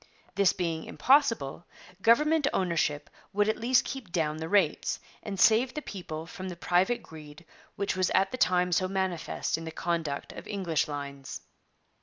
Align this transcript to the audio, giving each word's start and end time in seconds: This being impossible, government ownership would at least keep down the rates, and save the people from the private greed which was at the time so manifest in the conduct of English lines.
This 0.33 0.51
being 0.51 0.85
impossible, 0.85 1.67
government 2.01 2.47
ownership 2.53 3.07
would 3.33 3.47
at 3.47 3.59
least 3.59 3.85
keep 3.85 4.11
down 4.11 4.37
the 4.37 4.49
rates, 4.49 4.99
and 5.21 5.39
save 5.39 5.75
the 5.75 5.81
people 5.83 6.25
from 6.25 6.49
the 6.49 6.55
private 6.55 7.03
greed 7.03 7.45
which 7.75 7.95
was 7.95 8.09
at 8.15 8.31
the 8.31 8.37
time 8.39 8.71
so 8.71 8.87
manifest 8.87 9.59
in 9.59 9.63
the 9.63 9.69
conduct 9.69 10.33
of 10.33 10.47
English 10.47 10.87
lines. 10.87 11.41